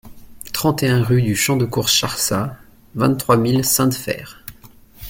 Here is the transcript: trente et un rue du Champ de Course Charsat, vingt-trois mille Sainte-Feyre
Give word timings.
trente 0.51 0.81
et 0.81 0.87
un 0.89 1.03
rue 1.03 1.21
du 1.21 1.35
Champ 1.35 1.57
de 1.57 1.65
Course 1.65 1.93
Charsat, 1.93 2.57
vingt-trois 2.95 3.37
mille 3.37 3.63
Sainte-Feyre 3.63 4.43